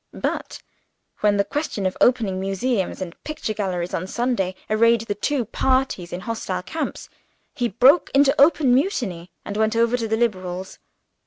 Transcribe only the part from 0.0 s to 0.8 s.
But,